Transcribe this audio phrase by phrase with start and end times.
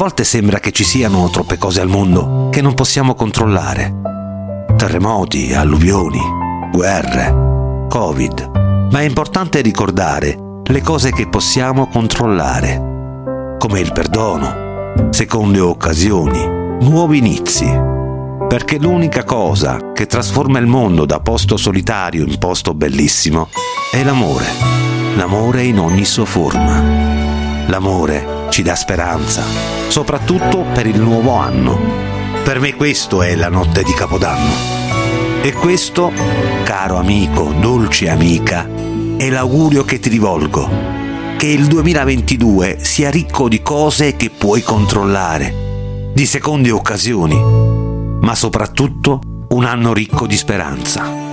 [0.00, 3.96] volte sembra che ci siano troppe cose al mondo che non possiamo controllare.
[4.74, 6.22] Terremoti, alluvioni,
[6.72, 8.88] guerre, covid.
[8.90, 16.46] Ma è importante ricordare le cose che possiamo controllare, come il perdono, seconde occasioni,
[16.80, 17.70] nuovi inizi.
[18.48, 23.50] Perché l'unica cosa che trasforma il mondo da posto solitario in posto bellissimo
[23.92, 24.46] è l'amore.
[25.16, 27.66] L'amore in ogni sua forma.
[27.66, 29.42] L'amore ci dà speranza,
[29.88, 31.78] soprattutto per il nuovo anno.
[32.44, 34.52] Per me questo è la notte di Capodanno.
[35.40, 36.12] E questo,
[36.62, 38.68] caro amico, dolce amica,
[39.16, 40.68] è l'augurio che ti rivolgo.
[41.38, 47.42] Che il 2022 sia ricco di cose che puoi controllare, di seconde occasioni,
[48.20, 51.29] ma soprattutto un anno ricco di speranza.